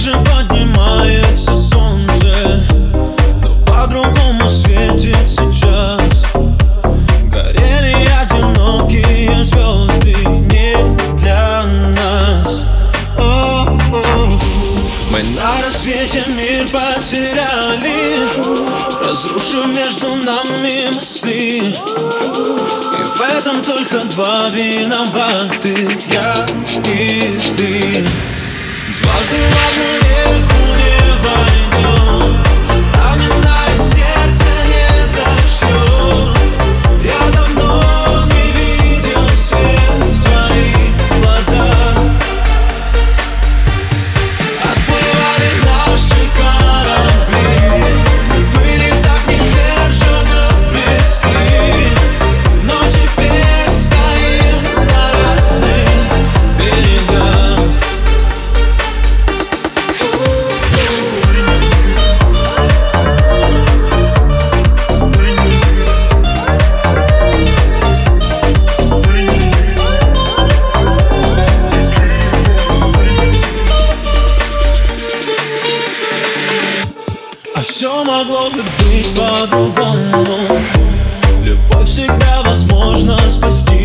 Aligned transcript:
же 0.00 0.12
поднимается 0.12 1.54
солнце 1.54 2.64
Но 3.42 3.54
по-другому 3.64 4.48
светит 4.48 5.16
сейчас. 5.28 6.24
Горели 7.24 8.08
одинокие 8.20 9.44
звезды 9.44 10.14
не 10.26 10.76
для 11.18 11.62
нас. 11.96 12.64
О 13.18 13.66
-о. 13.66 14.40
Мы 15.10 15.22
на 15.22 15.62
рассвете 15.62 16.24
мир 16.28 16.66
потеряли 16.72 18.28
Разрушив 19.06 19.66
между 19.66 20.16
нами 20.16 20.94
мосты. 20.94 21.58
И 21.58 23.04
в 23.16 23.20
этом 23.20 23.62
только 23.62 24.04
два 24.06 24.48
виноваты 24.48 25.88
Я 26.10 26.46
и 26.84 27.38
ты 27.56 28.04
Дважды 29.02 29.36
в 29.36 30.13
все 77.74 78.04
могло 78.04 78.50
бы 78.50 78.62
быть 78.62 79.12
по-другому. 79.16 80.60
Любовь 81.42 81.88
всегда 81.88 82.42
возможно 82.44 83.18
спасти 83.28 83.83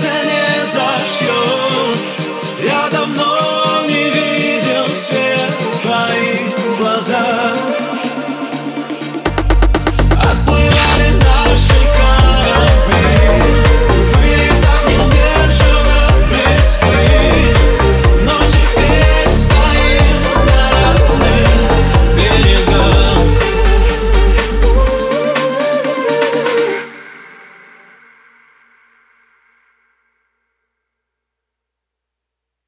turning 0.00 0.35